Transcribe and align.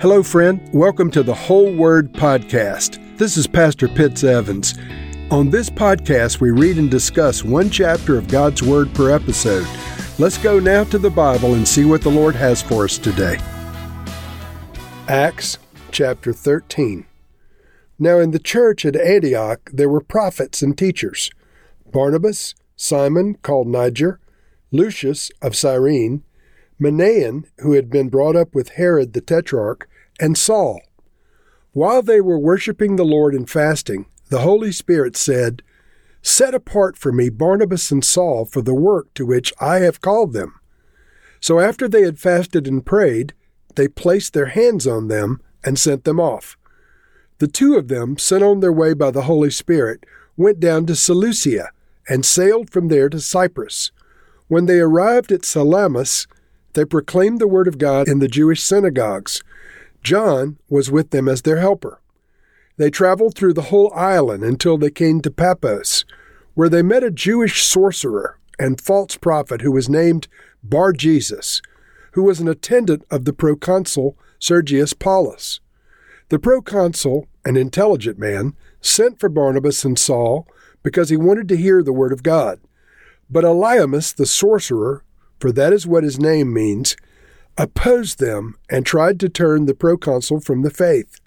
Hello, 0.00 0.22
friend. 0.22 0.60
Welcome 0.72 1.10
to 1.12 1.22
the 1.22 1.34
Whole 1.34 1.72
Word 1.72 2.12
Podcast. 2.12 2.98
This 3.18 3.36
is 3.36 3.46
Pastor 3.46 3.86
Pitts 3.86 4.24
Evans. 4.24 4.74
On 5.30 5.48
this 5.48 5.70
podcast, 5.70 6.40
we 6.40 6.50
read 6.50 6.76
and 6.78 6.90
discuss 6.90 7.44
one 7.44 7.70
chapter 7.70 8.18
of 8.18 8.26
God's 8.26 8.62
Word 8.62 8.92
per 8.94 9.10
episode. 9.10 9.66
Let's 10.18 10.38
go 10.38 10.58
now 10.58 10.82
to 10.84 10.98
the 10.98 11.10
Bible 11.10 11.54
and 11.54 11.66
see 11.66 11.84
what 11.84 12.02
the 12.02 12.10
Lord 12.10 12.34
has 12.34 12.60
for 12.60 12.84
us 12.84 12.98
today. 12.98 13.38
Acts 15.06 15.58
chapter 15.92 16.32
13. 16.32 17.06
Now, 17.98 18.18
in 18.18 18.32
the 18.32 18.40
church 18.40 18.84
at 18.84 18.96
Antioch, 18.96 19.70
there 19.72 19.88
were 19.88 20.00
prophets 20.00 20.62
and 20.62 20.76
teachers 20.76 21.30
Barnabas, 21.92 22.56
Simon, 22.74 23.34
called 23.34 23.68
Niger, 23.68 24.18
Lucius 24.72 25.30
of 25.40 25.54
Cyrene, 25.54 26.24
Manaen, 26.82 27.44
who 27.60 27.72
had 27.72 27.88
been 27.88 28.08
brought 28.08 28.36
up 28.36 28.54
with 28.54 28.70
Herod 28.70 29.12
the 29.12 29.20
Tetrarch, 29.20 29.88
and 30.20 30.36
Saul. 30.36 30.80
While 31.72 32.02
they 32.02 32.20
were 32.20 32.38
worshiping 32.38 32.96
the 32.96 33.04
Lord 33.04 33.34
and 33.34 33.48
fasting, 33.48 34.06
the 34.28 34.40
Holy 34.40 34.72
Spirit 34.72 35.16
said, 35.16 35.62
Set 36.22 36.54
apart 36.54 36.96
for 36.96 37.12
me 37.12 37.28
Barnabas 37.28 37.90
and 37.90 38.04
Saul 38.04 38.44
for 38.44 38.62
the 38.62 38.74
work 38.74 39.12
to 39.14 39.26
which 39.26 39.52
I 39.60 39.80
have 39.80 40.00
called 40.00 40.32
them. 40.32 40.54
So 41.40 41.58
after 41.58 41.88
they 41.88 42.02
had 42.02 42.18
fasted 42.18 42.66
and 42.66 42.84
prayed, 42.84 43.34
they 43.74 43.88
placed 43.88 44.32
their 44.32 44.46
hands 44.46 44.86
on 44.86 45.08
them 45.08 45.40
and 45.64 45.78
sent 45.78 46.04
them 46.04 46.20
off. 46.20 46.56
The 47.38 47.48
two 47.48 47.76
of 47.76 47.88
them, 47.88 48.18
sent 48.18 48.44
on 48.44 48.60
their 48.60 48.72
way 48.72 48.94
by 48.94 49.10
the 49.10 49.22
Holy 49.22 49.50
Spirit, 49.50 50.04
went 50.36 50.60
down 50.60 50.86
to 50.86 50.94
Seleucia 50.94 51.70
and 52.08 52.24
sailed 52.24 52.70
from 52.70 52.88
there 52.88 53.08
to 53.08 53.20
Cyprus. 53.20 53.90
When 54.48 54.66
they 54.66 54.78
arrived 54.80 55.32
at 55.32 55.44
Salamis, 55.44 56.26
they 56.74 56.84
proclaimed 56.84 57.40
the 57.40 57.48
word 57.48 57.68
of 57.68 57.78
God 57.78 58.08
in 58.08 58.18
the 58.18 58.28
Jewish 58.28 58.62
synagogues. 58.62 59.42
John 60.02 60.58
was 60.68 60.90
with 60.90 61.10
them 61.10 61.28
as 61.28 61.42
their 61.42 61.58
helper. 61.58 62.00
They 62.76 62.90
traveled 62.90 63.34
through 63.34 63.54
the 63.54 63.62
whole 63.62 63.92
island 63.94 64.42
until 64.42 64.78
they 64.78 64.90
came 64.90 65.20
to 65.20 65.30
Paphos, 65.30 66.04
where 66.54 66.68
they 66.68 66.82
met 66.82 67.04
a 67.04 67.10
Jewish 67.10 67.62
sorcerer 67.62 68.38
and 68.58 68.80
false 68.80 69.16
prophet 69.16 69.60
who 69.60 69.72
was 69.72 69.88
named 69.88 70.28
Bar 70.62 70.92
Jesus, 70.92 71.60
who 72.12 72.22
was 72.22 72.40
an 72.40 72.48
attendant 72.48 73.04
of 73.10 73.24
the 73.24 73.32
proconsul 73.32 74.16
Sergius 74.38 74.92
Paulus. 74.92 75.60
The 76.28 76.38
proconsul, 76.38 77.28
an 77.44 77.56
intelligent 77.56 78.18
man, 78.18 78.54
sent 78.80 79.20
for 79.20 79.28
Barnabas 79.28 79.84
and 79.84 79.98
Saul 79.98 80.46
because 80.82 81.10
he 81.10 81.16
wanted 81.16 81.48
to 81.48 81.56
hear 81.56 81.82
the 81.82 81.92
word 81.92 82.12
of 82.12 82.22
God. 82.22 82.58
But 83.30 83.44
Elymas 83.44 84.14
the 84.14 84.26
sorcerer, 84.26 85.04
for 85.42 85.50
that 85.50 85.72
is 85.72 85.88
what 85.88 86.04
his 86.04 86.20
name 86.20 86.52
means, 86.52 86.96
opposed 87.58 88.20
them 88.20 88.56
and 88.70 88.86
tried 88.86 89.18
to 89.18 89.28
turn 89.28 89.66
the 89.66 89.74
proconsul 89.74 90.40
from 90.40 90.62
the 90.62 90.70
faith. 90.70 91.20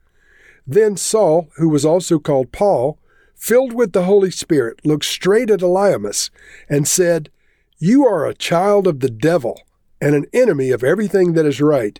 Then 0.66 0.95
Saul, 0.95 1.49
who 1.58 1.67
was 1.67 1.83
also 1.83 2.17
called 2.17 2.53
Paul, 2.53 2.97
filled 3.36 3.73
with 3.73 3.91
the 3.91 4.05
Holy 4.05 4.31
Spirit, 4.31 4.80
looked 4.86 5.03
straight 5.03 5.49
at 5.49 5.59
Elymas 5.59 6.30
and 6.69 6.88
said, 6.88 7.30
You 7.77 8.08
are 8.08 8.25
a 8.25 8.33
child 8.33 8.88
of 8.88 9.02
the 9.02 9.09
devil 9.09 9.59
and 9.99 10.16
an 10.16 10.27
enemy 10.31 10.71
of 10.71 10.81
everything 10.81 11.33
that 11.33 11.45
is 11.45 11.59
right. 11.59 11.99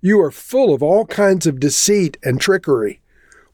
You 0.00 0.18
are 0.22 0.30
full 0.30 0.72
of 0.72 0.82
all 0.82 1.04
kinds 1.04 1.46
of 1.46 1.60
deceit 1.60 2.16
and 2.24 2.40
trickery. 2.40 3.02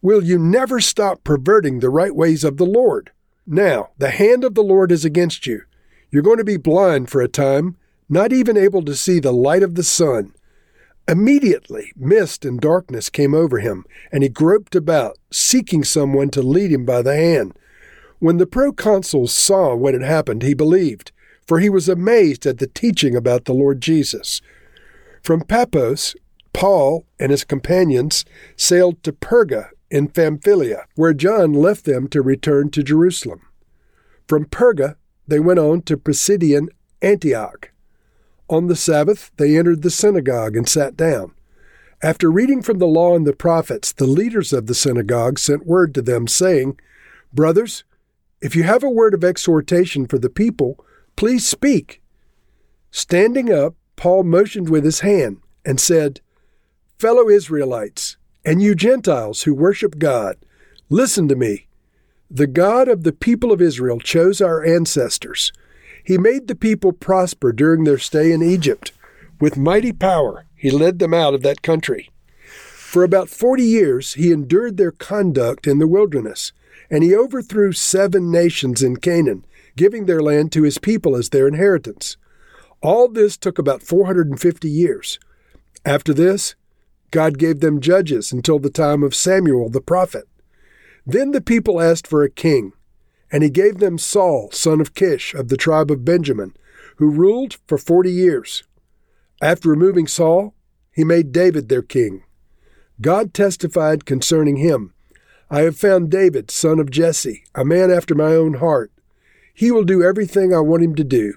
Will 0.00 0.22
you 0.22 0.38
never 0.38 0.78
stop 0.78 1.24
perverting 1.24 1.80
the 1.80 1.90
right 1.90 2.14
ways 2.14 2.44
of 2.44 2.56
the 2.56 2.66
Lord? 2.66 3.10
Now, 3.48 3.88
the 3.98 4.10
hand 4.10 4.44
of 4.44 4.54
the 4.54 4.62
Lord 4.62 4.92
is 4.92 5.04
against 5.04 5.44
you. 5.44 5.62
You're 6.12 6.22
going 6.22 6.38
to 6.38 6.44
be 6.44 6.56
blind 6.56 7.10
for 7.10 7.20
a 7.20 7.26
time 7.26 7.76
not 8.08 8.32
even 8.32 8.56
able 8.56 8.84
to 8.84 8.94
see 8.94 9.18
the 9.18 9.32
light 9.32 9.62
of 9.62 9.74
the 9.74 9.82
sun. 9.82 10.32
Immediately, 11.08 11.92
mist 11.96 12.44
and 12.44 12.60
darkness 12.60 13.10
came 13.10 13.34
over 13.34 13.58
him, 13.58 13.84
and 14.10 14.22
he 14.22 14.28
groped 14.28 14.74
about, 14.74 15.18
seeking 15.30 15.84
someone 15.84 16.30
to 16.30 16.42
lead 16.42 16.72
him 16.72 16.84
by 16.84 17.02
the 17.02 17.14
hand. 17.14 17.56
When 18.18 18.38
the 18.38 18.46
proconsul 18.46 19.28
saw 19.28 19.74
what 19.74 19.94
had 19.94 20.02
happened, 20.02 20.42
he 20.42 20.54
believed, 20.54 21.12
for 21.46 21.60
he 21.60 21.68
was 21.68 21.88
amazed 21.88 22.46
at 22.46 22.58
the 22.58 22.66
teaching 22.66 23.14
about 23.14 23.44
the 23.44 23.52
Lord 23.52 23.80
Jesus. 23.80 24.40
From 25.22 25.42
Paphos, 25.42 26.16
Paul 26.52 27.04
and 27.20 27.30
his 27.30 27.44
companions 27.44 28.24
sailed 28.56 29.02
to 29.02 29.12
Perga 29.12 29.68
in 29.90 30.08
Pamphylia, 30.08 30.86
where 30.94 31.14
John 31.14 31.52
left 31.52 31.84
them 31.84 32.08
to 32.08 32.22
return 32.22 32.70
to 32.70 32.82
Jerusalem. 32.82 33.42
From 34.26 34.46
Perga, 34.46 34.96
they 35.28 35.38
went 35.38 35.58
on 35.58 35.82
to 35.82 35.96
Pisidian 35.96 36.68
Antioch. 37.02 37.70
On 38.48 38.68
the 38.68 38.76
Sabbath, 38.76 39.30
they 39.36 39.56
entered 39.56 39.82
the 39.82 39.90
synagogue 39.90 40.56
and 40.56 40.68
sat 40.68 40.96
down. 40.96 41.32
After 42.02 42.30
reading 42.30 42.62
from 42.62 42.78
the 42.78 42.86
law 42.86 43.16
and 43.16 43.26
the 43.26 43.32
prophets, 43.32 43.90
the 43.90 44.06
leaders 44.06 44.52
of 44.52 44.66
the 44.66 44.74
synagogue 44.74 45.38
sent 45.38 45.66
word 45.66 45.94
to 45.94 46.02
them, 46.02 46.28
saying, 46.28 46.78
Brothers, 47.32 47.84
if 48.40 48.54
you 48.54 48.62
have 48.62 48.84
a 48.84 48.90
word 48.90 49.14
of 49.14 49.24
exhortation 49.24 50.06
for 50.06 50.18
the 50.18 50.30
people, 50.30 50.84
please 51.16 51.48
speak. 51.48 52.02
Standing 52.90 53.52
up, 53.52 53.74
Paul 53.96 54.24
motioned 54.24 54.68
with 54.68 54.84
his 54.84 55.00
hand 55.00 55.38
and 55.64 55.80
said, 55.80 56.20
Fellow 56.98 57.28
Israelites, 57.28 58.16
and 58.44 58.62
you 58.62 58.74
Gentiles 58.74 59.42
who 59.42 59.54
worship 59.54 59.98
God, 59.98 60.36
listen 60.88 61.26
to 61.28 61.34
me. 61.34 61.66
The 62.30 62.46
God 62.46 62.88
of 62.88 63.02
the 63.02 63.12
people 63.12 63.52
of 63.52 63.60
Israel 63.60 63.98
chose 63.98 64.40
our 64.40 64.64
ancestors 64.64 65.52
he 66.06 66.16
made 66.16 66.46
the 66.46 66.54
people 66.54 66.92
prosper 66.92 67.52
during 67.52 67.82
their 67.82 67.98
stay 67.98 68.30
in 68.30 68.40
Egypt. 68.40 68.92
With 69.40 69.56
mighty 69.56 69.92
power, 69.92 70.46
he 70.54 70.70
led 70.70 71.00
them 71.00 71.12
out 71.12 71.34
of 71.34 71.42
that 71.42 71.62
country. 71.62 72.10
For 72.46 73.02
about 73.02 73.28
forty 73.28 73.64
years, 73.64 74.14
he 74.14 74.30
endured 74.30 74.76
their 74.76 74.92
conduct 74.92 75.66
in 75.66 75.80
the 75.80 75.88
wilderness, 75.88 76.52
and 76.88 77.02
he 77.02 77.14
overthrew 77.14 77.72
seven 77.72 78.30
nations 78.30 78.84
in 78.84 78.98
Canaan, 78.98 79.44
giving 79.74 80.06
their 80.06 80.22
land 80.22 80.52
to 80.52 80.62
his 80.62 80.78
people 80.78 81.16
as 81.16 81.30
their 81.30 81.48
inheritance. 81.48 82.16
All 82.80 83.08
this 83.08 83.36
took 83.36 83.58
about 83.58 83.82
450 83.82 84.70
years. 84.70 85.18
After 85.84 86.14
this, 86.14 86.54
God 87.10 87.36
gave 87.36 87.58
them 87.58 87.80
judges 87.80 88.32
until 88.32 88.60
the 88.60 88.70
time 88.70 89.02
of 89.02 89.14
Samuel 89.14 89.68
the 89.70 89.80
prophet. 89.80 90.28
Then 91.04 91.32
the 91.32 91.40
people 91.40 91.80
asked 91.80 92.06
for 92.06 92.22
a 92.22 92.30
king, 92.30 92.72
and 93.36 93.42
he 93.42 93.50
gave 93.50 93.80
them 93.80 93.98
Saul, 93.98 94.48
son 94.50 94.80
of 94.80 94.94
Kish, 94.94 95.34
of 95.34 95.48
the 95.48 95.58
tribe 95.58 95.90
of 95.90 96.06
Benjamin, 96.06 96.56
who 96.96 97.10
ruled 97.10 97.58
for 97.66 97.76
forty 97.76 98.10
years. 98.10 98.64
After 99.42 99.68
removing 99.68 100.06
Saul, 100.06 100.54
he 100.90 101.04
made 101.04 101.32
David 101.32 101.68
their 101.68 101.82
king. 101.82 102.22
God 102.98 103.34
testified 103.34 104.06
concerning 104.06 104.56
him 104.56 104.94
I 105.50 105.60
have 105.60 105.76
found 105.76 106.10
David, 106.10 106.50
son 106.50 106.78
of 106.78 106.90
Jesse, 106.90 107.44
a 107.54 107.62
man 107.62 107.90
after 107.90 108.14
my 108.14 108.32
own 108.32 108.54
heart. 108.54 108.90
He 109.52 109.70
will 109.70 109.84
do 109.84 110.02
everything 110.02 110.54
I 110.54 110.60
want 110.60 110.82
him 110.82 110.94
to 110.94 111.04
do. 111.04 111.34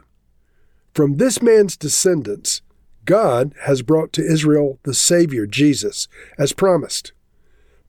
From 0.93 1.17
this 1.17 1.41
man's 1.41 1.75
descendants, 1.75 2.61
God 3.03 3.53
has 3.63 3.81
brought 3.81 4.13
to 4.13 4.25
Israel 4.25 4.79
the 4.83 4.93
Savior, 4.93 5.45
Jesus, 5.45 6.07
as 6.37 6.53
promised. 6.53 7.11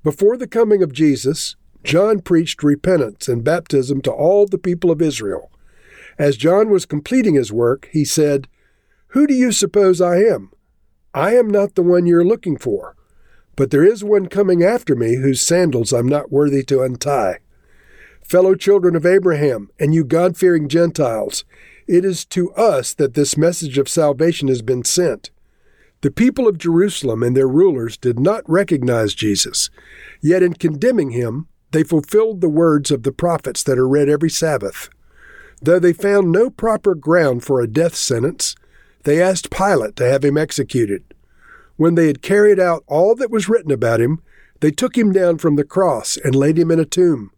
Before 0.03 0.37
the 0.37 0.49
coming 0.49 0.83
of 0.83 0.93
Jesus, 0.93 1.55
John 1.85 2.21
preached 2.21 2.63
repentance 2.63 3.29
and 3.29 3.45
baptism 3.45 4.01
to 4.03 4.13
all 4.13 4.47
the 4.47 4.59
people 4.59 4.91
of 4.91 5.03
Israel. 5.03 5.51
As 6.19 6.37
John 6.37 6.71
was 6.71 6.87
completing 6.87 7.35
his 7.35 7.53
work, 7.53 7.89
he 7.93 8.05
said, 8.05 8.49
Who 9.09 9.27
do 9.27 9.35
you 9.35 9.53
suppose 9.53 10.01
I 10.01 10.17
am? 10.19 10.51
I 11.15 11.35
am 11.35 11.49
not 11.49 11.75
the 11.75 11.83
one 11.83 12.07
you're 12.07 12.25
looking 12.25 12.57
for, 12.57 12.95
but 13.57 13.71
there 13.71 13.85
is 13.85 14.05
one 14.05 14.27
coming 14.27 14.63
after 14.63 14.95
me 14.95 15.17
whose 15.17 15.41
sandals 15.41 15.93
I'm 15.93 16.09
not 16.09 16.31
worthy 16.31 16.63
to 16.65 16.83
untie. 16.83 17.39
Fellow 18.23 18.55
children 18.55 18.95
of 18.95 19.05
Abraham, 19.05 19.71
and 19.81 19.93
you 19.93 20.05
God 20.05 20.37
fearing 20.37 20.69
Gentiles, 20.69 21.45
it 21.89 22.05
is 22.05 22.25
to 22.27 22.53
us 22.53 22.95
that 22.95 23.15
this 23.15 23.37
message 23.37 23.77
of 23.77 23.89
salvation 23.89 24.47
has 24.47 24.63
been 24.63 24.85
sent. 24.85 25.31
The 26.03 26.13
people 26.13 26.47
of 26.47 26.57
Jerusalem 26.57 27.23
and 27.23 27.37
their 27.37 27.49
rulers 27.49 27.97
did 27.97 28.21
not 28.21 28.49
recognize 28.49 29.15
Jesus, 29.15 29.69
yet 30.21 30.43
in 30.43 30.55
condemning 30.55 31.11
him, 31.11 31.49
they 31.71 31.83
fulfilled 31.83 32.41
the 32.41 32.49
words 32.49 32.91
of 32.91 33.03
the 33.03 33.13
prophets 33.13 33.63
that 33.63 33.79
are 33.79 33.89
read 33.89 34.09
every 34.09 34.31
Sabbath. 34.31 34.89
Though 35.63 35.79
they 35.79 35.93
found 35.93 36.33
no 36.33 36.51
proper 36.51 36.95
ground 36.95 37.45
for 37.45 37.61
a 37.61 37.69
death 37.69 37.95
sentence, 37.95 38.55
they 39.05 39.23
asked 39.23 39.51
Pilate 39.51 39.97
to 39.97 40.09
have 40.09 40.25
him 40.25 40.37
executed. 40.37 41.05
When 41.77 41.95
they 41.95 42.07
had 42.07 42.23
carried 42.23 42.61
out 42.61 42.85
all 42.87 43.15
that 43.17 43.31
was 43.31 43.49
written 43.49 43.71
about 43.71 44.01
him, 44.01 44.23
they 44.61 44.71
took 44.71 44.97
him 44.97 45.13
down 45.13 45.39
from 45.39 45.57
the 45.57 45.65
cross 45.65 46.17
and 46.17 46.35
laid 46.35 46.59
him 46.59 46.71
in 46.71 46.81
a 46.81 46.85
tomb. 46.85 47.31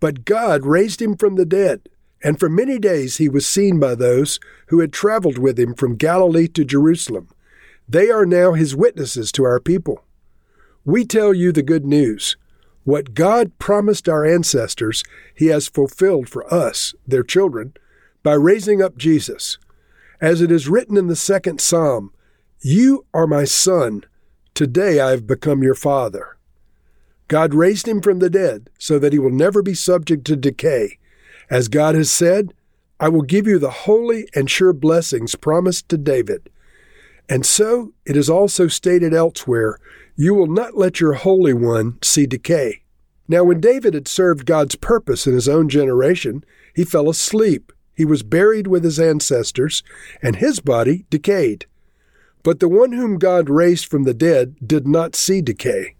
But 0.00 0.24
God 0.24 0.64
raised 0.64 1.00
him 1.02 1.16
from 1.16 1.36
the 1.36 1.44
dead, 1.44 1.88
and 2.22 2.38
for 2.38 2.48
many 2.48 2.78
days 2.78 3.18
he 3.18 3.28
was 3.28 3.46
seen 3.46 3.78
by 3.78 3.94
those 3.94 4.40
who 4.68 4.80
had 4.80 4.92
traveled 4.92 5.38
with 5.38 5.58
him 5.58 5.74
from 5.74 5.96
Galilee 5.96 6.48
to 6.48 6.64
Jerusalem. 6.64 7.28
They 7.88 8.10
are 8.10 8.26
now 8.26 8.52
his 8.52 8.74
witnesses 8.74 9.30
to 9.32 9.44
our 9.44 9.60
people. 9.60 10.02
We 10.84 11.04
tell 11.04 11.34
you 11.34 11.52
the 11.52 11.62
good 11.62 11.84
news. 11.84 12.36
What 12.86 13.14
God 13.14 13.58
promised 13.58 14.08
our 14.08 14.24
ancestors, 14.24 15.02
He 15.34 15.46
has 15.46 15.66
fulfilled 15.66 16.28
for 16.28 16.46
us, 16.54 16.94
their 17.04 17.24
children, 17.24 17.74
by 18.22 18.34
raising 18.34 18.80
up 18.80 18.96
Jesus. 18.96 19.58
As 20.20 20.40
it 20.40 20.52
is 20.52 20.68
written 20.68 20.96
in 20.96 21.08
the 21.08 21.16
second 21.16 21.60
psalm, 21.60 22.12
You 22.60 23.04
are 23.12 23.26
my 23.26 23.42
son. 23.42 24.04
Today 24.54 25.00
I 25.00 25.10
have 25.10 25.26
become 25.26 25.64
your 25.64 25.74
father. 25.74 26.36
God 27.26 27.54
raised 27.54 27.88
him 27.88 28.00
from 28.00 28.20
the 28.20 28.30
dead 28.30 28.70
so 28.78 29.00
that 29.00 29.12
he 29.12 29.18
will 29.18 29.32
never 29.32 29.62
be 29.62 29.74
subject 29.74 30.24
to 30.26 30.36
decay. 30.36 30.98
As 31.50 31.66
God 31.66 31.96
has 31.96 32.08
said, 32.08 32.54
I 33.00 33.08
will 33.08 33.22
give 33.22 33.48
you 33.48 33.58
the 33.58 33.70
holy 33.70 34.28
and 34.32 34.48
sure 34.48 34.72
blessings 34.72 35.34
promised 35.34 35.88
to 35.88 35.98
David. 35.98 36.50
And 37.28 37.44
so 37.44 37.92
it 38.04 38.16
is 38.16 38.30
also 38.30 38.68
stated 38.68 39.12
elsewhere, 39.12 39.78
You 40.14 40.34
will 40.34 40.46
not 40.46 40.76
let 40.76 41.00
your 41.00 41.14
Holy 41.14 41.52
One 41.52 41.98
see 42.02 42.26
decay. 42.26 42.82
Now, 43.28 43.42
when 43.42 43.60
David 43.60 43.94
had 43.94 44.06
served 44.06 44.46
God's 44.46 44.76
purpose 44.76 45.26
in 45.26 45.34
his 45.34 45.48
own 45.48 45.68
generation, 45.68 46.44
he 46.74 46.84
fell 46.84 47.08
asleep. 47.08 47.72
He 47.94 48.04
was 48.04 48.22
buried 48.22 48.68
with 48.68 48.84
his 48.84 49.00
ancestors, 49.00 49.82
and 50.22 50.36
his 50.36 50.60
body 50.60 51.06
decayed. 51.10 51.66
But 52.44 52.60
the 52.60 52.68
one 52.68 52.92
whom 52.92 53.18
God 53.18 53.50
raised 53.50 53.86
from 53.86 54.04
the 54.04 54.14
dead 54.14 54.56
did 54.64 54.86
not 54.86 55.16
see 55.16 55.42
decay. 55.42 55.96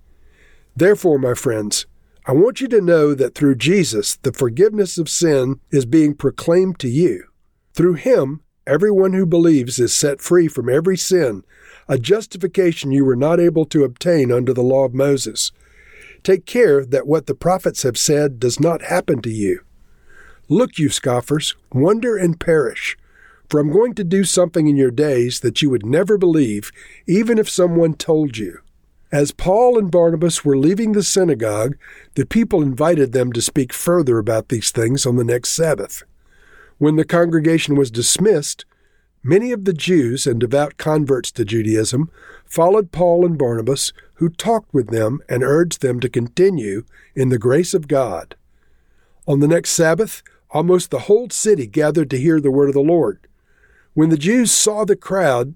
Therefore, 0.77 1.19
my 1.19 1.35
friends, 1.35 1.87
I 2.27 2.33
want 2.33 2.61
you 2.61 2.69
to 2.69 2.81
know 2.81 3.15
that 3.15 3.35
through 3.35 3.57
Jesus, 3.57 4.17
the 4.17 4.33
forgiveness 4.33 4.99
of 4.99 5.09
sin 5.09 5.59
is 5.71 5.87
being 5.87 6.15
proclaimed 6.15 6.79
to 6.81 6.89
you. 6.89 7.25
Through 7.73 7.95
him, 7.95 8.43
everyone 8.67 9.13
who 9.13 9.27
believes 9.27 9.79
is 9.79 9.95
set 9.95 10.21
free 10.21 10.49
from 10.49 10.69
every 10.69 10.97
sin, 10.97 11.45
a 11.89 11.99
justification 11.99 12.91
you 12.91 13.05
were 13.05 13.17
not 13.17 13.41
able 13.41 13.65
to 13.67 13.85
obtain 13.85 14.33
under 14.33 14.53
the 14.53 14.63
law 14.63 14.85
of 14.85 14.95
Moses. 14.95 15.53
Take 16.23 16.47
care 16.47 16.85
that 16.85 17.07
what 17.07 17.27
the 17.27 17.35
prophets 17.35 17.83
have 17.83 17.97
said 17.97 18.41
does 18.41 18.59
not 18.59 18.83
happen 18.83 19.23
to 19.23 19.31
you. 19.31 19.61
Look, 20.49 20.79
you 20.79 20.89
scoffers, 20.89 21.55
wonder 21.73 22.17
and 22.17 22.39
perish. 22.39 22.97
For 23.49 23.61
I'm 23.61 23.71
going 23.71 23.95
to 23.95 24.05
do 24.05 24.25
something 24.25 24.67
in 24.67 24.77
your 24.77 24.91
days 24.91 25.41
that 25.41 25.63
you 25.63 25.71
would 25.71 25.87
never 25.87 26.19
believe, 26.19 26.73
even 27.07 27.39
if 27.39 27.49
someone 27.49 27.95
told 27.95 28.37
you. 28.37 28.59
As 29.13 29.31
Paul 29.31 29.79
and 29.79 29.91
Barnabas 29.91 30.45
were 30.45 30.57
leaving 30.57 30.93
the 30.93 31.05
synagogue, 31.05 31.77
the 32.17 32.27
people 32.27 32.61
invited 32.61 33.13
them 33.13 33.33
to 33.33 33.41
speak 33.41 33.73
further 33.73 34.19
about 34.19 34.49
these 34.49 34.73
things 34.73 35.07
on 35.07 35.15
the 35.15 35.25
next 35.25 35.51
Sabbath. 35.51 36.03
When 36.79 36.97
the 36.97 37.07
congregation 37.07 37.75
was 37.75 37.91
dismissed, 37.91 38.67
many 39.23 39.51
of 39.51 39.65
the 39.65 39.73
Jews 39.73 40.27
and 40.27 40.39
devout 40.39 40.77
converts 40.77 41.33
to 41.33 41.45
Judaism 41.45 42.11
followed 42.45 42.93
Paul 42.93 43.25
and 43.25 43.39
Barnabas, 43.39 43.95
who 44.15 44.29
talked 44.29 44.75
with 44.75 44.89
them 44.89 45.21
and 45.27 45.43
urged 45.43 45.81
them 45.81 46.01
to 46.01 46.11
continue 46.11 46.85
in 47.15 47.31
the 47.31 47.39
grace 47.39 47.73
of 47.73 47.89
God. 47.89 48.37
On 49.27 49.41
the 49.41 49.49
next 49.49 49.71
Sabbath, 49.71 50.23
almost 50.51 50.91
the 50.91 51.01
whole 51.01 51.31
city 51.31 51.67
gathered 51.67 52.11
to 52.11 52.19
hear 52.19 52.41
the 52.41 52.51
word 52.51 52.69
of 52.69 52.75
the 52.75 52.81
Lord. 52.81 53.27
When 53.95 54.11
the 54.11 54.19
Jews 54.19 54.53
saw 54.53 54.85
the 54.85 54.97
crowd, 54.97 55.55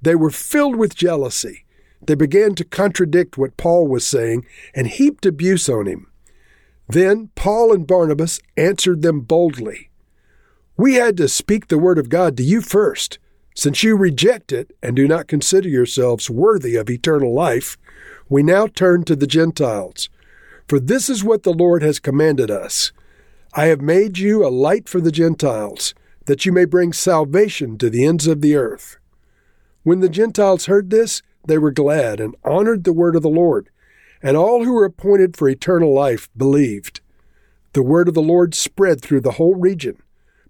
they 0.00 0.14
were 0.14 0.30
filled 0.30 0.76
with 0.76 0.94
jealousy. 0.94 1.64
They 2.00 2.14
began 2.14 2.54
to 2.54 2.64
contradict 2.64 3.36
what 3.36 3.56
Paul 3.56 3.88
was 3.88 4.06
saying 4.06 4.46
and 4.76 4.86
heaped 4.86 5.26
abuse 5.26 5.68
on 5.68 5.86
him. 5.86 6.06
Then 6.88 7.30
Paul 7.34 7.72
and 7.72 7.84
Barnabas 7.84 8.40
answered 8.56 9.02
them 9.02 9.22
boldly 9.22 9.88
We 10.76 10.94
had 10.94 11.16
to 11.18 11.28
speak 11.28 11.68
the 11.68 11.78
word 11.78 11.98
of 11.98 12.08
God 12.08 12.36
to 12.36 12.42
you 12.42 12.60
first. 12.60 13.18
Since 13.54 13.82
you 13.82 13.96
reject 13.96 14.52
it 14.52 14.74
and 14.82 14.96
do 14.96 15.06
not 15.06 15.28
consider 15.28 15.68
yourselves 15.68 16.30
worthy 16.30 16.76
of 16.76 16.88
eternal 16.88 17.34
life, 17.34 17.76
we 18.28 18.42
now 18.42 18.66
turn 18.66 19.04
to 19.04 19.14
the 19.14 19.26
Gentiles. 19.26 20.08
For 20.66 20.80
this 20.80 21.10
is 21.10 21.22
what 21.22 21.42
the 21.42 21.52
Lord 21.52 21.82
has 21.82 21.98
commanded 21.98 22.50
us 22.50 22.92
I 23.54 23.66
have 23.66 23.82
made 23.82 24.16
you 24.16 24.46
a 24.46 24.48
light 24.48 24.88
for 24.88 24.98
the 24.98 25.12
Gentiles 25.12 25.94
that 26.24 26.46
you 26.46 26.52
may 26.52 26.64
bring 26.64 26.94
salvation 26.94 27.76
to 27.76 27.90
the 27.90 28.06
ends 28.06 28.26
of 28.26 28.40
the 28.40 28.56
earth. 28.56 28.96
When 29.82 30.00
the 30.00 30.08
Gentiles 30.08 30.66
heard 30.66 30.88
this, 30.88 31.20
they 31.46 31.58
were 31.58 31.72
glad 31.72 32.18
and 32.20 32.34
honored 32.44 32.84
the 32.84 32.94
word 32.94 33.14
of 33.14 33.22
the 33.22 33.28
Lord, 33.28 33.68
and 34.22 34.36
all 34.36 34.64
who 34.64 34.72
were 34.72 34.86
appointed 34.86 35.36
for 35.36 35.48
eternal 35.48 35.92
life 35.92 36.30
believed. 36.34 37.02
The 37.74 37.82
word 37.82 38.08
of 38.08 38.14
the 38.14 38.22
Lord 38.22 38.54
spread 38.54 39.02
through 39.02 39.20
the 39.20 39.32
whole 39.32 39.56
region, 39.56 39.98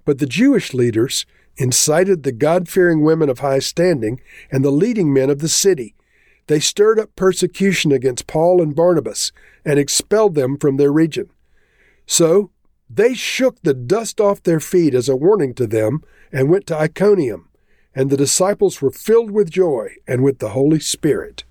but 0.04 0.18
the 0.18 0.26
Jewish 0.26 0.74
leaders 0.74 1.26
incited 1.56 2.22
the 2.22 2.32
God 2.32 2.68
fearing 2.68 3.02
women 3.02 3.28
of 3.28 3.40
high 3.40 3.58
standing 3.58 4.20
and 4.50 4.64
the 4.64 4.70
leading 4.70 5.12
men 5.12 5.30
of 5.30 5.40
the 5.40 5.48
city. 5.48 5.94
They 6.46 6.60
stirred 6.60 6.98
up 6.98 7.14
persecution 7.14 7.92
against 7.92 8.26
Paul 8.26 8.60
and 8.60 8.74
Barnabas 8.74 9.32
and 9.64 9.78
expelled 9.78 10.34
them 10.34 10.56
from 10.58 10.76
their 10.76 10.92
region. 10.92 11.30
So 12.06 12.50
they 12.90 13.14
shook 13.14 13.62
the 13.62 13.74
dust 13.74 14.20
off 14.20 14.42
their 14.42 14.60
feet 14.60 14.94
as 14.94 15.08
a 15.08 15.16
warning 15.16 15.54
to 15.54 15.66
them 15.66 16.02
and 16.32 16.50
went 16.50 16.66
to 16.66 16.76
Iconium, 16.76 17.48
and 17.94 18.10
the 18.10 18.16
disciples 18.16 18.82
were 18.82 18.90
filled 18.90 19.30
with 19.30 19.50
joy 19.50 19.94
and 20.06 20.22
with 20.22 20.38
the 20.38 20.50
Holy 20.50 20.80
Spirit. 20.80 21.44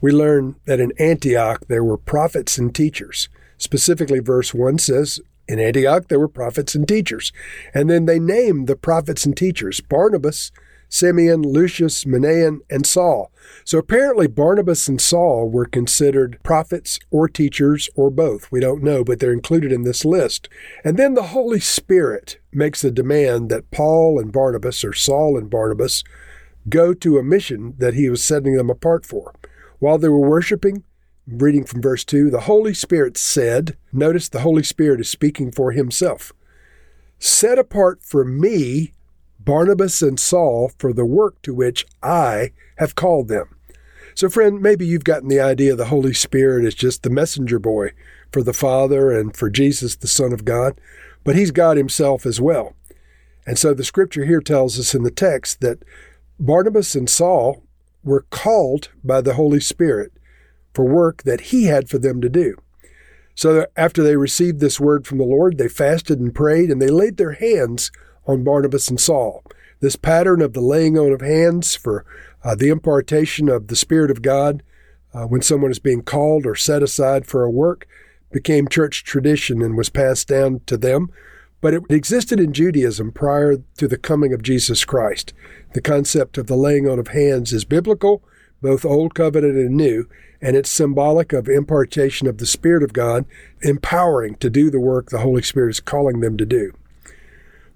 We 0.00 0.10
learn 0.12 0.56
that 0.66 0.80
in 0.80 0.92
Antioch 0.98 1.66
there 1.68 1.84
were 1.84 1.96
prophets 1.96 2.58
and 2.58 2.74
teachers. 2.74 3.28
Specifically, 3.56 4.18
verse 4.18 4.52
1 4.52 4.78
says, 4.78 5.20
In 5.48 5.58
Antioch 5.58 6.08
there 6.08 6.20
were 6.20 6.28
prophets 6.28 6.74
and 6.74 6.86
teachers. 6.86 7.32
And 7.72 7.90
then 7.90 8.06
they 8.06 8.18
named 8.18 8.66
the 8.66 8.76
prophets 8.76 9.26
and 9.26 9.36
teachers 9.36 9.80
Barnabas, 9.80 10.50
Simeon, 10.88 11.42
Lucius, 11.42 12.04
Manaen, 12.04 12.60
and 12.70 12.86
Saul. 12.86 13.32
So 13.64 13.78
apparently 13.78 14.28
Barnabas 14.28 14.86
and 14.86 15.00
Saul 15.00 15.48
were 15.48 15.64
considered 15.64 16.38
prophets 16.44 16.98
or 17.10 17.28
teachers 17.28 17.88
or 17.96 18.10
both. 18.10 18.50
We 18.52 18.60
don't 18.60 18.82
know, 18.82 19.02
but 19.02 19.18
they're 19.18 19.32
included 19.32 19.72
in 19.72 19.82
this 19.82 20.04
list. 20.04 20.48
And 20.84 20.96
then 20.96 21.14
the 21.14 21.24
Holy 21.24 21.60
Spirit 21.60 22.38
makes 22.52 22.84
a 22.84 22.90
demand 22.90 23.50
that 23.50 23.70
Paul 23.70 24.20
and 24.20 24.32
Barnabas, 24.32 24.84
or 24.84 24.92
Saul 24.92 25.36
and 25.36 25.50
Barnabas, 25.50 26.04
go 26.68 26.94
to 26.94 27.18
a 27.18 27.24
mission 27.24 27.74
that 27.78 27.94
he 27.94 28.08
was 28.08 28.22
setting 28.22 28.56
them 28.56 28.70
apart 28.70 29.04
for. 29.04 29.34
While 29.80 29.98
they 29.98 30.08
were 30.08 30.28
worshiping, 30.28 30.84
reading 31.26 31.64
from 31.64 31.82
verse 31.82 32.04
2, 32.04 32.30
the 32.30 32.40
Holy 32.40 32.74
Spirit 32.74 33.16
said, 33.16 33.76
notice 33.92 34.28
the 34.28 34.40
Holy 34.40 34.62
Spirit 34.62 35.00
is 35.00 35.08
speaking 35.08 35.50
for 35.50 35.72
himself, 35.72 36.32
set 37.18 37.58
apart 37.58 38.02
for 38.02 38.24
me 38.24 38.92
Barnabas 39.38 40.02
and 40.02 40.18
Saul 40.18 40.70
for 40.78 40.92
the 40.92 41.04
work 41.04 41.40
to 41.42 41.54
which 41.54 41.86
I 42.02 42.52
have 42.78 42.94
called 42.94 43.28
them. 43.28 43.56
So, 44.14 44.28
friend, 44.28 44.60
maybe 44.60 44.86
you've 44.86 45.04
gotten 45.04 45.28
the 45.28 45.40
idea 45.40 45.74
the 45.74 45.86
Holy 45.86 46.14
Spirit 46.14 46.64
is 46.64 46.74
just 46.74 47.02
the 47.02 47.10
messenger 47.10 47.58
boy 47.58 47.92
for 48.32 48.42
the 48.42 48.52
Father 48.52 49.10
and 49.10 49.36
for 49.36 49.50
Jesus, 49.50 49.96
the 49.96 50.06
Son 50.06 50.32
of 50.32 50.44
God, 50.44 50.80
but 51.24 51.36
he's 51.36 51.50
God 51.50 51.76
himself 51.76 52.24
as 52.24 52.40
well. 52.40 52.74
And 53.46 53.58
so 53.58 53.74
the 53.74 53.84
scripture 53.84 54.24
here 54.24 54.40
tells 54.40 54.78
us 54.78 54.94
in 54.94 55.02
the 55.02 55.10
text 55.10 55.60
that 55.60 55.82
Barnabas 56.38 56.94
and 56.94 57.10
Saul 57.10 57.62
were 58.02 58.26
called 58.30 58.90
by 59.02 59.20
the 59.20 59.34
Holy 59.34 59.60
Spirit 59.60 60.12
for 60.74 60.84
work 60.84 61.22
that 61.22 61.40
he 61.40 61.64
had 61.64 61.88
for 61.88 61.98
them 61.98 62.20
to 62.20 62.28
do. 62.28 62.56
So 63.34 63.66
after 63.76 64.02
they 64.02 64.16
received 64.16 64.60
this 64.60 64.78
word 64.78 65.06
from 65.06 65.18
the 65.18 65.24
Lord, 65.24 65.58
they 65.58 65.68
fasted 65.68 66.20
and 66.20 66.34
prayed 66.34 66.70
and 66.70 66.80
they 66.80 66.88
laid 66.88 67.16
their 67.16 67.32
hands 67.32 67.90
on 68.26 68.44
Barnabas 68.44 68.88
and 68.88 69.00
Saul. 69.00 69.42
This 69.80 69.96
pattern 69.96 70.40
of 70.40 70.52
the 70.52 70.60
laying 70.60 70.98
on 70.98 71.12
of 71.12 71.20
hands 71.20 71.74
for 71.74 72.04
uh, 72.42 72.54
the 72.54 72.68
impartation 72.68 73.48
of 73.48 73.68
the 73.68 73.76
Spirit 73.76 74.10
of 74.10 74.22
God 74.22 74.62
uh, 75.12 75.24
when 75.26 75.42
someone 75.42 75.70
is 75.70 75.78
being 75.78 76.02
called 76.02 76.46
or 76.46 76.54
set 76.54 76.82
aside 76.82 77.26
for 77.26 77.44
a 77.44 77.50
work 77.50 77.86
became 78.32 78.66
church 78.68 79.04
tradition 79.04 79.62
and 79.62 79.76
was 79.76 79.88
passed 79.88 80.28
down 80.28 80.60
to 80.66 80.76
them. 80.76 81.10
But 81.60 81.74
it 81.74 81.82
existed 81.88 82.40
in 82.40 82.52
Judaism 82.52 83.12
prior 83.12 83.58
to 83.78 83.88
the 83.88 83.96
coming 83.96 84.32
of 84.34 84.42
Jesus 84.42 84.84
Christ. 84.84 85.32
The 85.72 85.80
concept 85.80 86.36
of 86.36 86.46
the 86.46 86.56
laying 86.56 86.88
on 86.88 86.98
of 86.98 87.08
hands 87.08 87.52
is 87.52 87.64
biblical, 87.64 88.22
both 88.60 88.84
Old 88.84 89.14
Covenant 89.14 89.56
and 89.56 89.76
New, 89.76 90.08
and 90.44 90.56
it's 90.56 90.68
symbolic 90.68 91.32
of 91.32 91.48
impartation 91.48 92.26
of 92.26 92.36
the 92.36 92.44
Spirit 92.44 92.82
of 92.82 92.92
God, 92.92 93.24
empowering 93.62 94.34
to 94.36 94.50
do 94.50 94.70
the 94.70 94.78
work 94.78 95.08
the 95.08 95.20
Holy 95.20 95.40
Spirit 95.40 95.70
is 95.70 95.80
calling 95.80 96.20
them 96.20 96.36
to 96.36 96.44
do. 96.44 96.74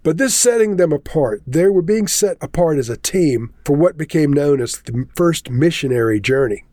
But 0.02 0.18
this 0.18 0.34
setting 0.34 0.76
them 0.76 0.92
apart, 0.92 1.42
they 1.46 1.66
were 1.68 1.80
being 1.80 2.06
set 2.06 2.36
apart 2.42 2.76
as 2.76 2.90
a 2.90 2.98
team 2.98 3.54
for 3.64 3.74
what 3.74 3.96
became 3.96 4.34
known 4.34 4.60
as 4.60 4.82
the 4.82 5.08
first 5.16 5.48
missionary 5.48 6.20
journey. 6.20 6.64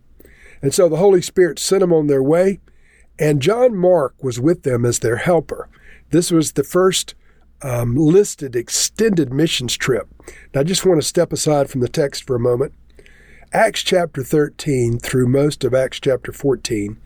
And 0.62 0.74
so 0.74 0.90
the 0.90 0.98
Holy 0.98 1.22
Spirit 1.22 1.60
sent 1.60 1.80
them 1.80 1.94
on 1.94 2.08
their 2.08 2.24
way, 2.24 2.60
and 3.18 3.42
John 3.42 3.74
Mark 3.74 4.22
was 4.22 4.38
with 4.38 4.64
them 4.64 4.84
as 4.84 5.00
their 5.00 5.18
helper. 5.18 5.70
This 6.12 6.30
was 6.30 6.52
the 6.52 6.66
first 6.66 7.16
um, 7.62 7.96
listed 7.96 8.54
extended 8.54 9.32
missions 9.32 9.78
trip. 9.78 10.10
Now, 10.54 10.60
I 10.60 10.64
just 10.66 10.86
want 10.86 11.02
to 11.02 11.08
step 11.08 11.32
aside 11.32 11.70
from 11.70 11.80
the 11.80 11.88
text 11.88 12.28
for 12.28 12.36
a 12.36 12.40
moment. 12.40 12.74
Acts 13.54 13.84
chapter 13.84 14.24
13 14.24 15.00
through 15.00 15.28
most 15.28 15.64
of 15.64 15.74
Acts 15.74 16.00
chapter 16.00 16.32
14 16.32 16.98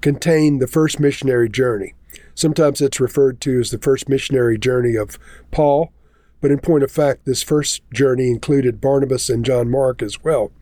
contain 0.00 0.58
the 0.58 0.66
first 0.66 1.00
missionary 1.00 1.48
journey. 1.48 1.94
Sometimes 2.34 2.80
it's 2.80 3.00
referred 3.00 3.40
to 3.40 3.58
as 3.58 3.70
the 3.70 3.78
first 3.78 4.08
missionary 4.08 4.58
journey 4.58 4.94
of 4.96 5.18
Paul, 5.50 5.92
but 6.40 6.50
in 6.50 6.60
point 6.60 6.84
of 6.84 6.92
fact, 6.92 7.24
this 7.24 7.42
first 7.42 7.82
journey 7.92 8.28
included 8.30 8.80
Barnabas 8.80 9.28
and 9.28 9.44
John 9.44 9.70
Mark 9.70 10.02
as 10.02 10.22
well. 10.22 10.52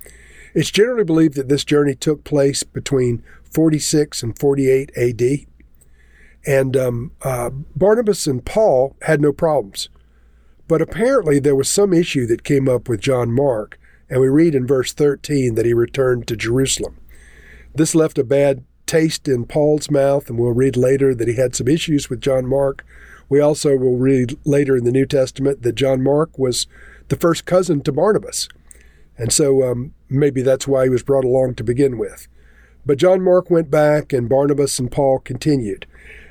It's 0.54 0.71
generally 0.71 1.04
believed 1.04 1.35
that 1.35 1.49
this 1.49 1.64
journey 1.64 1.95
took 1.95 2.25
place 2.25 2.62
between 2.62 3.23
46 3.52 4.23
and 4.23 4.38
48 4.38 4.90
AD. 4.97 5.47
And 6.47 6.76
um, 6.76 7.12
uh, 7.23 7.50
Barnabas 7.50 8.26
and 8.26 8.45
Paul 8.45 8.97
had 9.02 9.21
no 9.21 9.33
problems. 9.33 9.90
But 10.68 10.80
apparently, 10.80 11.38
there 11.40 11.54
was 11.54 11.68
some 11.68 11.92
issue 11.92 12.26
that 12.26 12.42
came 12.42 12.68
up 12.68 12.88
with 12.88 13.00
John 13.00 13.33
Mark 13.33 13.78
and 14.09 14.21
we 14.21 14.29
read 14.29 14.55
in 14.55 14.67
verse 14.67 14.93
13 14.93 15.55
that 15.55 15.67
he 15.67 15.75
returned 15.75 16.27
to 16.29 16.37
Jerusalem. 16.37 16.99
This 17.75 17.95
left 17.95 18.19
a 18.19 18.25
bad 18.25 18.65
taste 18.87 19.29
in 19.29 19.47
Paul's 19.47 19.91
mouth, 19.91 20.29
and 20.31 20.39
we'll 20.39 20.53
read 20.53 20.77
later 20.77 21.15
that 21.15 21.29
he 21.29 21.35
had 21.35 21.55
some 21.55 21.69
issues 21.69 22.09
with 22.09 22.21
John 22.21 22.47
Mark. 22.47 22.85
We 23.29 23.41
also 23.41 23.77
will 23.77 23.97
read 23.97 24.39
later 24.45 24.77
in 24.77 24.85
the 24.85 24.93
New 24.93 25.07
Testament 25.07 25.63
that 25.63 25.75
John 25.75 26.03
Mark 26.03 26.39
was 26.39 26.67
the 27.09 27.17
first 27.17 27.45
cousin 27.45 27.83
to 27.83 27.93
Barnabas. 27.93 28.49
And 29.19 29.33
so 29.33 29.69
um, 29.69 29.95
maybe 30.09 30.43
that's 30.43 30.69
why 30.69 30.85
he 30.85 30.91
was 30.91 31.03
brought 31.03 31.25
along 31.25 31.55
to 31.57 31.65
begin 31.65 31.99
with. 31.99 32.29
But 32.85 32.99
John 32.99 33.23
Mark 33.23 33.51
went 33.51 33.71
back, 33.71 34.13
and 34.13 34.29
Barnabas 34.29 34.79
and 34.79 34.91
Paul 34.91 35.19
continued. 35.19 35.87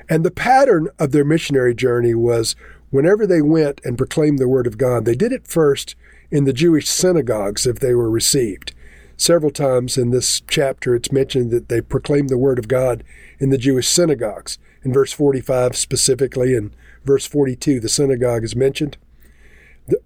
And 0.08 0.24
the 0.24 0.30
pattern 0.30 0.88
of 0.98 1.12
their 1.12 1.24
missionary 1.24 1.74
journey 1.74 2.14
was 2.14 2.56
whenever 2.90 3.26
they 3.26 3.42
went 3.42 3.80
and 3.84 3.98
proclaimed 3.98 4.38
the 4.38 4.48
word 4.48 4.66
of 4.66 4.78
God, 4.78 5.04
they 5.04 5.14
did 5.14 5.32
it 5.32 5.46
first 5.46 5.96
in 6.30 6.44
the 6.44 6.52
Jewish 6.52 6.88
synagogues 6.88 7.66
if 7.66 7.78
they 7.78 7.94
were 7.94 8.10
received. 8.10 8.74
Several 9.16 9.50
times 9.50 9.96
in 9.96 10.10
this 10.10 10.42
chapter, 10.46 10.94
it's 10.94 11.10
mentioned 11.10 11.50
that 11.50 11.68
they 11.68 11.80
proclaimed 11.80 12.28
the 12.28 12.38
word 12.38 12.58
of 12.58 12.68
God 12.68 13.02
in 13.38 13.50
the 13.50 13.58
Jewish 13.58 13.88
synagogues. 13.88 14.58
In 14.82 14.92
verse 14.92 15.12
45 15.12 15.76
specifically, 15.76 16.54
and 16.54 16.70
verse 17.04 17.26
42, 17.26 17.80
the 17.80 17.88
synagogue 17.88 18.44
is 18.44 18.54
mentioned. 18.54 18.98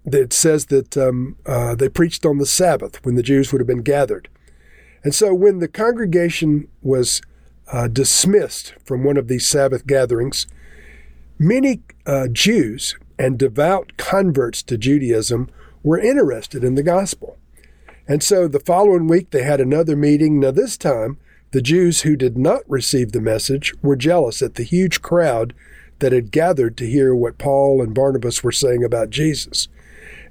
It 0.05 0.31
says 0.31 0.67
that 0.67 0.95
um, 0.95 1.35
uh, 1.45 1.75
they 1.75 1.89
preached 1.89 2.25
on 2.25 2.37
the 2.37 2.45
Sabbath 2.45 3.03
when 3.03 3.15
the 3.15 3.23
Jews 3.23 3.51
would 3.51 3.59
have 3.59 3.67
been 3.67 3.81
gathered. 3.81 4.29
And 5.03 5.13
so 5.13 5.33
when 5.33 5.59
the 5.59 5.67
congregation 5.67 6.67
was 6.81 7.21
uh, 7.71 7.87
dismissed 7.87 8.75
from 8.83 9.03
one 9.03 9.17
of 9.17 9.27
these 9.27 9.47
Sabbath 9.47 9.87
gatherings, 9.87 10.45
many 11.39 11.81
uh, 12.05 12.27
Jews 12.27 12.95
and 13.17 13.37
devout 13.37 13.93
converts 13.97 14.63
to 14.63 14.77
Judaism 14.77 15.49
were 15.83 15.99
interested 15.99 16.63
in 16.63 16.75
the 16.75 16.83
gospel. 16.83 17.37
And 18.07 18.21
so 18.21 18.47
the 18.47 18.59
following 18.59 19.07
week 19.07 19.31
they 19.31 19.43
had 19.43 19.61
another 19.61 19.95
meeting. 19.95 20.39
Now, 20.39 20.51
this 20.51 20.77
time, 20.77 21.17
the 21.51 21.61
Jews 21.61 22.01
who 22.01 22.15
did 22.15 22.37
not 22.37 22.61
receive 22.67 23.11
the 23.11 23.21
message 23.21 23.73
were 23.81 23.95
jealous 23.95 24.41
at 24.41 24.55
the 24.55 24.63
huge 24.63 25.01
crowd 25.01 25.53
that 25.99 26.11
had 26.11 26.31
gathered 26.31 26.77
to 26.77 26.89
hear 26.89 27.13
what 27.13 27.37
Paul 27.37 27.81
and 27.81 27.93
Barnabas 27.93 28.43
were 28.43 28.51
saying 28.51 28.83
about 28.83 29.09
Jesus. 29.09 29.67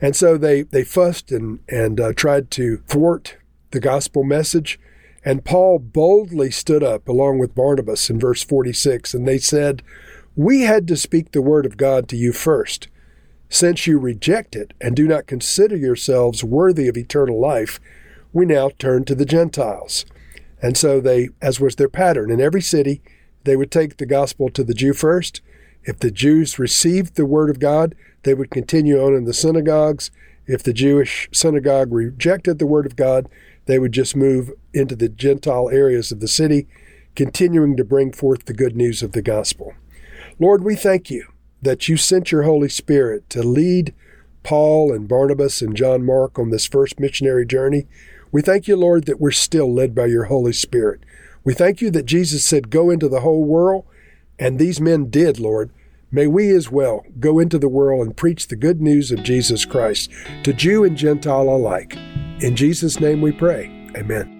And 0.01 0.17
so 0.17 0.37
they, 0.37 0.63
they 0.63 0.85
fussed 0.85 1.31
and, 1.31 1.61
and 1.69 2.01
uh, 2.01 2.13
tried 2.13 2.51
to 2.53 2.79
thwart 2.89 3.37
the 3.71 3.81
gospel 3.81 4.25
message. 4.25 4.81
And 5.25 5.45
Paul 5.45 5.79
boldly 5.79 6.51
stood 6.51 6.83
up 6.83 7.09
along 7.09 7.39
with 7.39 7.55
Barnabas 7.55 8.09
in 8.09 8.19
verse 8.19 8.43
46, 8.43 9.13
and 9.13 9.29
they 9.29 9.39
said, 9.39 9.83
We 10.35 10.63
had 10.63 10.89
to 10.89 10.97
speak 10.97 11.33
the 11.33 11.43
word 11.43 11.67
of 11.67 11.77
God 11.77 12.09
to 12.09 12.17
you 12.17 12.33
first. 12.33 12.89
Since 13.53 13.89
you 13.89 13.99
reject 13.99 14.55
it 14.55 14.73
and 14.81 14.95
do 14.95 15.09
not 15.09 15.27
consider 15.27 15.77
yourselves 15.77 16.45
worthy 16.45 16.87
of 16.87 16.97
eternal 16.97 17.41
life, 17.41 17.81
we 18.33 18.47
now 18.47 18.71
turn 18.79 19.05
to 19.05 19.15
the 19.17 19.25
Gentiles. 19.25 20.07
And 20.63 20.77
so 20.77 21.01
they, 21.01 21.31
as 21.43 21.59
was 21.59 21.75
their 21.75 21.89
pattern 21.89 22.31
in 22.31 22.41
every 22.41 22.63
city, 22.63 23.03
they 23.43 23.57
would 23.57 23.73
take 23.73 23.97
the 23.97 24.07
gospel 24.07 24.51
to 24.51 24.63
the 24.63 24.73
Jew 24.73 24.93
first. 24.93 25.41
If 25.83 25.99
the 25.99 26.13
Jews 26.13 26.61
received 26.61 27.17
the 27.17 27.27
word 27.27 27.51
of 27.51 27.59
God, 27.59 27.97
they 28.23 28.35
would 28.35 28.53
continue 28.53 29.03
on 29.03 29.17
in 29.17 29.25
the 29.25 29.35
synagogues. 29.35 30.13
If 30.47 30.63
the 30.63 30.73
Jewish 30.73 31.29
synagogue 31.33 31.93
rejected 31.93 32.61
the 32.61 32.67
word 32.67 32.87
of 32.87 32.95
God, 32.95 33.29
they 33.67 33.81
would 33.81 33.93
just 33.93 34.15
move 34.15 34.53
into 34.73 34.95
the 34.95 35.09
Gentile 35.09 35.69
areas 35.71 36.13
of 36.13 36.21
the 36.21 36.29
city, 36.29 36.69
continuing 37.17 37.77
to 37.77 37.85
bring 37.85 38.13
forth 38.13 38.45
the 38.45 38.55
good 38.55 38.77
news 38.77 39.03
of 39.03 39.11
the 39.11 39.23
gospel. 39.23 39.75
Lord, 40.39 40.63
we 40.63 40.77
thank 40.77 41.11
you 41.11 41.27
that 41.63 41.89
you 41.89 41.97
sent 41.97 42.33
your 42.33 42.43
Holy 42.43 42.69
Spirit 42.69 43.29
to 43.31 43.43
lead 43.43 43.95
Paul 44.43 44.93
and 44.93 45.09
Barnabas 45.09 45.61
and 45.61 45.77
John 45.77 46.05
Mark 46.05 46.39
on 46.39 46.51
this 46.51 46.67
first 46.67 46.99
missionary 46.99 47.47
journey. 47.47 47.87
We 48.33 48.43
thank 48.43 48.69
you, 48.69 48.77
Lord, 48.77 49.05
that 49.07 49.21
we're 49.21 49.31
still 49.31 49.73
led 49.73 49.95
by 49.95 50.07
your 50.07 50.25
Holy 50.25 50.53
Spirit. 50.53 51.01
We 51.45 51.55
thank 51.55 51.81
you 51.81 51.91
that 51.91 52.07
Jesus 52.07 52.45
said, 52.45 52.71
Go 52.71 52.91
into 52.91 53.09
the 53.09 53.21
whole 53.21 53.45
world, 53.45 53.85
and 54.39 54.59
these 54.59 54.81
men 54.81 55.11
did, 55.11 55.39
Lord. 55.39 55.71
May 56.13 56.27
we 56.27 56.51
as 56.51 56.71
well 56.71 57.05
go 57.21 57.39
into 57.39 57.59
the 57.59 57.69
world 57.69 58.05
and 58.05 58.17
preach 58.17 58.49
the 58.49 58.57
good 58.57 58.81
news 58.81 59.13
of 59.13 59.23
Jesus 59.23 59.65
Christ 59.65 60.11
to 60.43 60.53
Jew 60.53 60.83
and 60.83 60.97
Gentile 60.97 61.49
alike. 61.49 61.97
In 62.41 62.57
Jesus' 62.57 62.99
name 62.99 63.21
we 63.21 63.33
pray. 63.33 63.67
Amen. 63.97 64.40